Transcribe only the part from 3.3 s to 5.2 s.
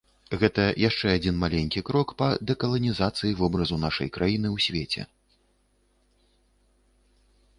вобразу нашай краіны ў свеце.